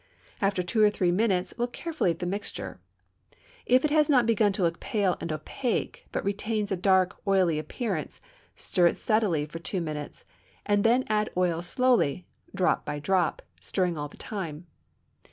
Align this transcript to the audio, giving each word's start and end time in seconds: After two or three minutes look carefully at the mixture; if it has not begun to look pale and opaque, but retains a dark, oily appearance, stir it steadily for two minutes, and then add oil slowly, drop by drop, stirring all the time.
After 0.41 0.63
two 0.63 0.81
or 0.81 0.89
three 0.89 1.11
minutes 1.11 1.53
look 1.59 1.73
carefully 1.73 2.09
at 2.09 2.17
the 2.17 2.25
mixture; 2.25 2.79
if 3.67 3.85
it 3.85 3.91
has 3.91 4.09
not 4.09 4.25
begun 4.25 4.51
to 4.53 4.63
look 4.63 4.79
pale 4.79 5.15
and 5.21 5.31
opaque, 5.31 6.07
but 6.11 6.25
retains 6.25 6.71
a 6.71 6.75
dark, 6.75 7.17
oily 7.27 7.59
appearance, 7.59 8.19
stir 8.55 8.87
it 8.87 8.97
steadily 8.97 9.45
for 9.45 9.59
two 9.59 9.79
minutes, 9.79 10.25
and 10.65 10.83
then 10.83 11.05
add 11.07 11.29
oil 11.37 11.61
slowly, 11.61 12.25
drop 12.55 12.83
by 12.83 12.97
drop, 12.97 13.43
stirring 13.59 13.95
all 13.95 14.07
the 14.07 14.17
time. 14.17 14.65